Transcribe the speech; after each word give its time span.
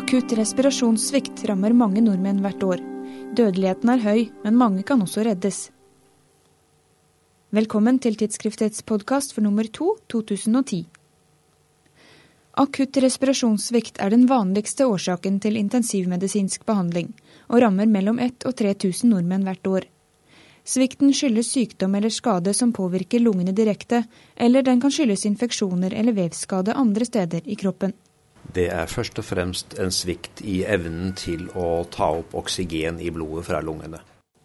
Akutt 0.00 0.32
respirasjonssvikt 0.32 1.42
rammer 1.50 1.74
mange 1.76 2.00
nordmenn 2.00 2.38
hvert 2.40 2.62
år. 2.64 2.80
Dødeligheten 3.36 3.90
er 3.92 4.00
høy, 4.00 4.22
men 4.46 4.56
mange 4.56 4.80
kan 4.86 5.02
også 5.04 5.26
reddes. 5.26 5.58
Velkommen 7.52 7.98
til 8.00 8.16
tidsskriftets 8.16 8.80
podkast 8.88 9.34
for 9.36 9.44
nummer 9.44 9.68
to 9.68 9.90
2010. 10.08 10.80
Akutt 12.64 13.02
respirasjonssvikt 13.04 14.00
er 14.00 14.16
den 14.16 14.24
vanligste 14.30 14.88
årsaken 14.88 15.36
til 15.44 15.60
intensivmedisinsk 15.60 16.64
behandling, 16.64 17.12
og 17.52 17.60
rammer 17.66 17.90
mellom 17.98 18.24
1000 18.24 18.48
og 18.48 18.56
3000 18.64 19.12
nordmenn 19.12 19.44
hvert 19.44 19.74
år. 19.76 19.90
Svikten 20.64 21.12
skyldes 21.12 21.52
sykdom 21.52 22.00
eller 22.00 22.14
skade 22.14 22.56
som 22.56 22.72
påvirker 22.72 23.20
lungene 23.20 23.52
direkte, 23.52 24.06
eller 24.36 24.64
den 24.64 24.80
kan 24.80 24.96
skyldes 24.96 25.28
infeksjoner 25.28 25.92
eller 25.92 26.16
vevskade 26.16 26.72
andre 26.72 27.04
steder 27.04 27.44
i 27.44 27.60
kroppen. 27.60 27.92
Det 28.54 28.66
er 28.72 28.88
først 28.90 29.18
og 29.20 29.26
fremst 29.26 29.76
en 29.78 29.92
svikt 29.94 30.40
i 30.42 30.62
evnen 30.66 31.12
til 31.18 31.46
å 31.54 31.84
ta 31.92 32.08
opp 32.18 32.34
oksygen 32.38 32.98
i 33.00 33.12
blodet 33.14 33.46
fra 33.46 33.60
lungene. 33.62 34.00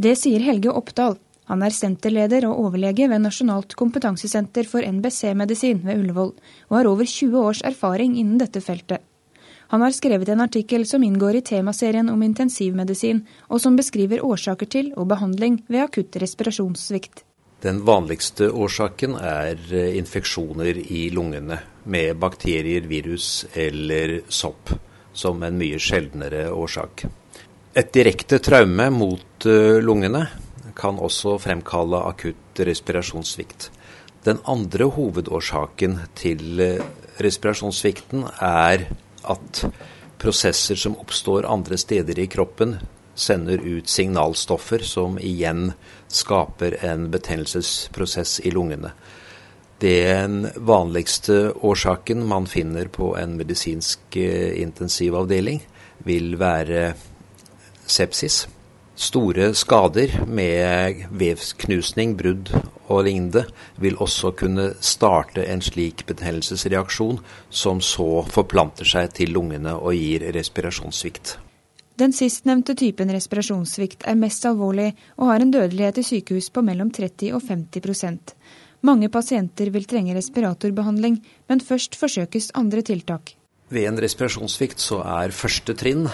Det 0.00 0.14
sier 0.16 0.40
Helge 0.40 0.72
Oppdal. 0.72 1.18
Han 1.50 1.64
er 1.66 1.74
senterleder 1.74 2.46
og 2.46 2.60
overlege 2.68 3.08
ved 3.10 3.24
Nasjonalt 3.24 3.74
kompetansesenter 3.76 4.68
for 4.70 4.86
NBC-medisin 4.86 5.82
ved 5.82 5.98
Ullevål, 5.98 6.30
og 6.70 6.76
har 6.78 6.88
over 6.88 7.08
20 7.10 7.40
års 7.40 7.62
erfaring 7.66 8.14
innen 8.16 8.38
dette 8.38 8.62
feltet. 8.62 9.02
Han 9.70 9.82
har 9.84 9.94
skrevet 9.94 10.30
en 10.30 10.42
artikkel 10.42 10.86
som 10.86 11.02
inngår 11.06 11.40
i 11.40 11.42
temaserien 11.46 12.08
om 12.10 12.22
intensivmedisin, 12.26 13.24
og 13.50 13.60
som 13.62 13.76
beskriver 13.78 14.22
årsaker 14.26 14.70
til 14.70 14.92
og 14.96 15.10
behandling 15.12 15.60
ved 15.68 15.84
akutt 15.84 16.16
respirasjonssvikt. 16.22 17.24
Den 17.62 17.82
vanligste 17.86 18.48
årsaken 18.50 19.18
er 19.20 19.60
eh, 19.74 19.98
infeksjoner 20.00 20.80
i 20.80 21.10
lungene 21.12 21.60
med 21.84 22.16
bakterier, 22.16 22.80
virus 22.80 23.46
eller 23.54 24.20
sopp, 24.28 24.70
som 25.12 25.42
en 25.42 25.58
mye 25.58 25.78
sjeldnere 25.78 26.48
årsak. 26.52 27.04
Et 27.74 27.92
direkte 27.94 28.40
traume 28.42 28.88
mot 28.90 29.46
eh, 29.46 29.78
lungene 29.82 30.24
kan 30.76 30.98
også 30.98 31.36
fremkalle 31.38 32.00
akutt 32.08 32.62
respirasjonssvikt. 32.66 33.70
Den 34.26 34.40
andre 34.44 34.90
hovedårsaken 34.90 35.98
til 36.18 36.60
eh, 36.60 36.82
respirasjonssvikten 37.22 38.26
er 38.42 38.88
at 39.30 39.62
prosesser 40.20 40.76
som 40.76 40.98
oppstår 41.00 41.48
andre 41.48 41.78
steder 41.80 42.18
i 42.20 42.28
kroppen, 42.30 42.76
sender 43.14 43.60
ut 43.60 43.88
signalstoffer 43.88 44.84
som 44.86 45.18
igjen 45.20 45.72
skaper 46.08 46.78
en 46.86 47.08
betennelsesprosess 47.12 48.40
i 48.44 48.52
lungene. 48.54 48.92
Den 49.80 50.48
vanligste 50.56 51.52
årsaken 51.52 52.26
man 52.28 52.46
finner 52.46 52.84
på 52.92 53.14
en 53.16 53.38
medisinsk 53.38 54.16
eh, 54.16 54.60
intensivavdeling, 54.60 55.62
vil 56.04 56.34
være 56.40 56.90
sepsis. 57.88 58.42
Store 59.00 59.54
skader 59.56 60.18
med 60.28 61.06
vevsknusning, 61.16 62.12
brudd 62.20 62.52
og 62.90 63.06
lignende 63.06 63.46
vil 63.80 63.96
også 63.96 64.34
kunne 64.36 64.74
starte 64.84 65.46
en 65.48 65.64
slik 65.64 66.04
betennelsesreaksjon, 66.10 67.22
som 67.48 67.80
så 67.80 68.26
forplanter 68.28 68.84
seg 68.84 69.14
til 69.16 69.32
lungene 69.32 69.78
og 69.78 69.96
gir 69.96 70.28
respirasjonssvikt. 70.36 71.38
Den 71.96 72.12
sistnevnte 72.16 72.76
typen 72.76 73.12
respirasjonssvikt 73.16 74.04
er 74.08 74.20
mest 74.20 74.44
alvorlig 74.48 74.90
og 75.16 75.30
har 75.32 75.40
en 75.40 75.56
dødelighet 75.56 76.00
i 76.00 76.10
sykehus 76.12 76.52
på 76.52 76.64
mellom 76.68 76.92
30 76.92 77.32
og 77.36 77.48
50 77.48 78.28
Mange 78.86 79.10
pasienter 79.12 79.68
vil 79.74 79.84
trenge 79.84 80.14
respiratorbehandling, 80.16 81.18
men 81.48 81.60
først 81.60 81.98
forsøkes 82.00 82.50
andre 82.56 82.82
tiltak. 82.86 83.34
Ved 83.70 83.86
en 83.86 84.00
respirasjonssvikt 84.02 84.80
så 84.82 85.02
er 85.06 85.34
første 85.36 85.76
trinn 85.78 86.08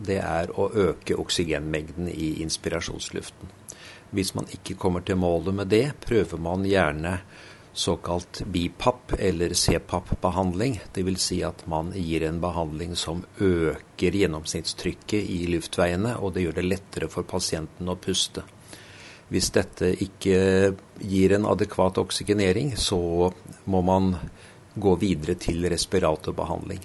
det 0.00 0.20
er 0.22 0.52
å 0.56 0.70
øke 0.70 1.18
oksygenmengden 1.20 2.06
i 2.08 2.38
inspirasjonsluften. 2.44 3.50
Hvis 4.12 4.32
man 4.36 4.48
ikke 4.54 4.78
kommer 4.80 5.04
til 5.04 5.18
målet 5.20 5.56
med 5.56 5.68
det, 5.72 5.86
prøver 6.04 6.40
man 6.40 6.64
gjerne 6.68 7.18
såkalt 7.72 8.42
BIPAP 8.46 9.12
eller 9.18 9.52
CPAP-behandling. 9.56 10.78
Dvs. 10.94 11.20
Si 11.26 11.42
at 11.44 11.66
man 11.66 11.92
gir 11.96 12.24
en 12.28 12.40
behandling 12.40 12.96
som 12.96 13.24
øker 13.40 14.18
gjennomsnittstrykket 14.22 15.30
i 15.36 15.46
luftveiene, 15.52 16.16
og 16.20 16.34
det 16.34 16.46
gjør 16.46 16.60
det 16.60 16.68
lettere 16.68 17.12
for 17.12 17.28
pasienten 17.28 17.88
å 17.88 17.96
puste. 17.96 18.44
Hvis 19.32 19.48
dette 19.54 19.88
ikke 20.04 20.38
gir 21.00 21.32
en 21.32 21.46
adekvat 21.48 21.96
oksygenering, 22.02 22.74
så 22.76 23.30
må 23.64 23.80
man 23.80 24.10
gå 24.76 24.92
videre 25.00 25.38
til 25.40 25.64
respiratorbehandling. 25.72 26.82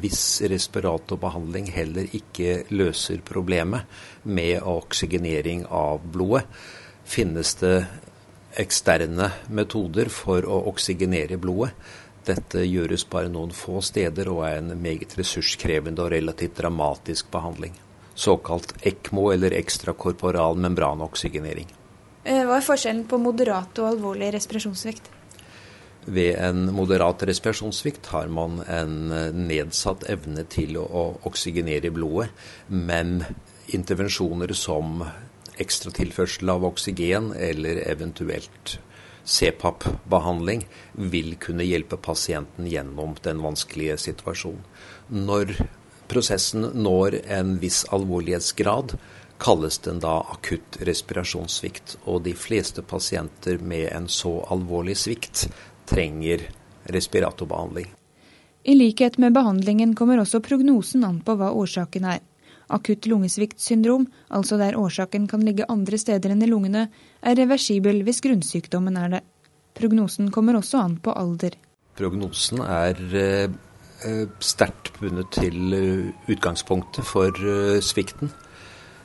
Hvis 0.00 0.40
respiratorbehandling 0.48 1.68
heller 1.74 2.08
ikke 2.16 2.62
løser 2.72 3.20
problemet 3.28 3.84
med 4.24 4.62
oksygenering 4.64 5.66
av 5.68 6.00
blodet, 6.14 6.46
finnes 7.04 7.52
det 7.60 7.74
eksterne 8.62 9.28
metoder 9.52 10.08
for 10.12 10.48
å 10.48 10.62
oksygenere 10.72 11.36
blodet. 11.40 11.74
Dette 12.24 12.64
gjøres 12.64 13.04
bare 13.10 13.28
noen 13.28 13.52
få 13.52 13.82
steder 13.84 14.32
og 14.32 14.44
er 14.48 14.62
en 14.62 14.72
meget 14.80 15.12
ressurskrevende 15.18 16.06
og 16.06 16.12
relativt 16.14 16.56
dramatisk 16.62 17.28
behandling. 17.34 17.76
Såkalt 18.14 18.76
ECMO 18.80 19.28
eller 19.34 19.58
ekstrakorporal 19.60 20.56
membranoksygenering. 20.56 21.81
Eh, 22.24 22.44
hva 22.46 22.58
er 22.58 22.66
forskjellen 22.66 23.04
på 23.10 23.18
moderat 23.18 23.78
og 23.82 23.88
alvorlig 23.94 24.30
respirasjonssvikt? 24.36 25.10
Ved 26.06 26.34
en 26.42 26.66
moderat 26.74 27.22
respirasjonssvikt 27.28 28.08
har 28.10 28.30
man 28.30 28.60
en 28.66 28.96
nedsatt 29.46 30.06
evne 30.10 30.42
til 30.50 30.78
å 30.80 31.04
oksygenere 31.28 31.92
blodet, 31.94 32.32
men 32.68 33.20
intervensjoner 33.70 34.50
som 34.58 35.04
ekstra 35.62 35.92
tilførsel 35.94 36.50
av 36.50 36.64
oksygen 36.66 37.30
eller 37.38 37.84
eventuelt 37.86 38.78
CPAP-behandling 39.22 40.64
vil 41.12 41.36
kunne 41.38 41.66
hjelpe 41.66 41.98
pasienten 42.02 42.66
gjennom 42.66 43.14
den 43.22 43.42
vanskelige 43.44 43.98
situasjonen. 44.08 44.64
Når 45.12 45.54
prosessen 46.10 46.66
når 46.74 47.20
en 47.30 47.56
viss 47.62 47.84
alvorlighetsgrad, 47.94 48.96
kalles 49.42 49.78
den 49.78 49.98
da 49.98 50.20
akutt 50.20 50.78
respirasjonssvikt. 50.86 51.96
Og 52.04 52.22
de 52.22 52.34
fleste 52.38 52.82
pasienter 52.82 53.58
med 53.58 53.88
en 53.90 54.08
så 54.08 54.36
alvorlig 54.54 54.96
svikt 54.96 55.48
trenger 55.90 56.46
respiratorbehandling. 56.84 57.88
I 58.62 58.74
likhet 58.78 59.18
med 59.18 59.34
behandlingen 59.34 59.96
kommer 59.98 60.22
også 60.22 60.40
prognosen 60.40 61.02
an 61.04 61.18
på 61.26 61.34
hva 61.38 61.50
årsaken 61.58 62.06
er. 62.06 62.20
Akutt 62.72 63.08
lungesviktsyndrom, 63.10 64.06
altså 64.30 64.56
der 64.60 64.78
årsaken 64.78 65.26
kan 65.28 65.42
ligge 65.44 65.66
andre 65.68 65.98
steder 65.98 66.32
enn 66.32 66.44
i 66.46 66.48
lungene, 66.48 66.86
er 67.20 67.36
reversibel 67.36 68.04
hvis 68.06 68.22
grunnsykdommen 68.22 68.96
er 68.96 69.16
det. 69.16 69.22
Prognosen 69.74 70.30
kommer 70.30 70.60
også 70.60 70.78
an 70.84 70.96
på 71.02 71.12
alder. 71.18 71.58
Prognosen 71.98 72.62
er 72.62 73.02
eh, 73.18 73.58
eh 74.06 74.24
sterkt 74.38 75.00
bundet 75.00 75.34
til 75.34 75.74
eh, 75.74 76.30
utgangspunktet 76.30 77.04
for 77.04 77.34
svikten. 77.82 78.30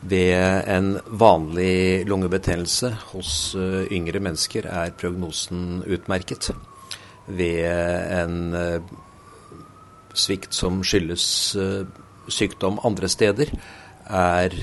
Ved 0.00 0.64
en 0.70 0.94
vanlig 1.04 2.06
lungebetennelse 2.08 2.94
hos 3.10 3.54
eh, 3.54 3.84
yngre 3.92 4.22
mennesker 4.24 4.64
er 4.64 4.94
prognosen 4.96 5.82
utmerket. 5.84 6.50
Ved 7.28 7.66
en 8.16 8.54
eh, 8.56 8.94
svikt 10.16 10.56
som 10.56 10.80
skyldes 10.82 11.24
sykdom 12.30 12.80
andre 12.84 13.08
steder, 13.12 13.52
er 14.10 14.56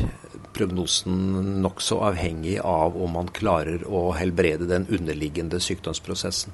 prognosen 0.58 1.62
nokså 1.62 2.02
avhengig 2.10 2.58
av 2.60 2.98
om 2.98 3.14
man 3.16 3.30
klarer 3.32 3.86
å 3.88 4.10
helbrede 4.18 4.68
den 4.68 4.90
underliggende 4.90 5.62
sykdomsprosessen. 5.64 6.52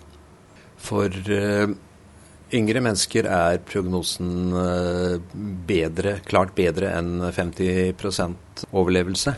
For 0.78 1.10
yngre 2.54 2.82
mennesker 2.84 3.28
er 3.30 3.60
prognosen 3.66 4.54
uh, 4.54 5.18
bedre, 5.68 6.20
klart 6.28 6.54
bedre 6.58 6.94
enn 6.98 7.18
50% 7.34 8.68
overlevelse. 8.72 9.36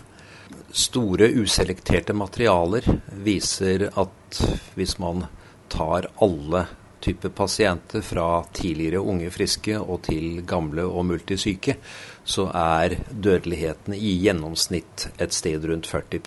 Store 0.75 1.29
uselekterte 1.39 2.15
materialer 2.17 2.87
viser 3.25 3.87
at 3.95 4.41
hvis 4.75 4.97
man 4.99 5.27
tar 5.71 6.09
alle 6.23 6.65
typer 7.05 7.29
pasienter, 7.29 8.01
fra 8.01 8.43
tidligere 8.53 8.99
unge 8.99 9.29
friske 9.31 9.77
og 9.77 10.01
til 10.07 10.41
gamle 10.47 10.87
og 10.89 11.05
multisyke, 11.11 11.77
så 12.25 12.49
er 12.49 12.97
dødeligheten 13.11 13.93
i 13.93 14.15
gjennomsnitt 14.23 15.09
et 15.21 15.33
sted 15.37 15.69
rundt 15.69 15.87
40 15.91 16.23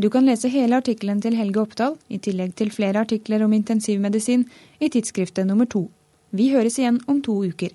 Du 0.00 0.08
kan 0.08 0.24
lese 0.24 0.48
hele 0.48 0.78
artikkelen 0.80 1.18
til 1.20 1.34
Helge 1.36 1.60
Oppdal, 1.60 1.98
i 2.08 2.16
tillegg 2.24 2.54
til 2.56 2.70
flere 2.72 3.02
artikler 3.04 3.42
om 3.44 3.52
intensivmedisin, 3.52 4.46
i 4.80 4.88
tidsskriftet 4.88 5.44
nummer 5.44 5.68
to. 5.68 5.82
Vi 6.32 6.46
høres 6.54 6.78
igjen 6.80 7.02
om 7.04 7.18
to 7.20 7.34
uker. 7.44 7.74